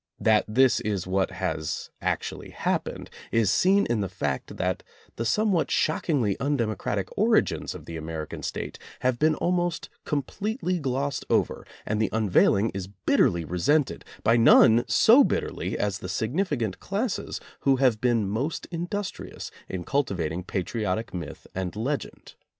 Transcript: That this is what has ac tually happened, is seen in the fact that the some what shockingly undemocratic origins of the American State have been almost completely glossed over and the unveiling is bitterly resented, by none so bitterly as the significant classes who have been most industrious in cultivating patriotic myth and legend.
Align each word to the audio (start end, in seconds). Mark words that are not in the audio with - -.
That 0.19 0.45
this 0.47 0.79
is 0.79 1.05
what 1.05 1.29
has 1.29 1.91
ac 2.01 2.17
tually 2.21 2.53
happened, 2.53 3.07
is 3.31 3.51
seen 3.51 3.85
in 3.85 4.01
the 4.01 4.09
fact 4.09 4.57
that 4.57 4.81
the 5.15 5.25
some 5.25 5.51
what 5.51 5.69
shockingly 5.69 6.35
undemocratic 6.39 7.15
origins 7.15 7.75
of 7.75 7.85
the 7.85 7.97
American 7.97 8.41
State 8.41 8.79
have 9.01 9.19
been 9.19 9.35
almost 9.35 9.89
completely 10.03 10.79
glossed 10.79 11.23
over 11.29 11.67
and 11.85 12.01
the 12.01 12.09
unveiling 12.11 12.71
is 12.73 12.87
bitterly 12.87 13.45
resented, 13.45 14.03
by 14.23 14.37
none 14.37 14.85
so 14.87 15.23
bitterly 15.23 15.77
as 15.77 15.99
the 15.99 16.09
significant 16.09 16.79
classes 16.79 17.39
who 17.59 17.75
have 17.75 18.01
been 18.01 18.27
most 18.27 18.65
industrious 18.71 19.51
in 19.69 19.83
cultivating 19.83 20.43
patriotic 20.43 21.13
myth 21.13 21.45
and 21.53 21.75
legend. 21.75 22.33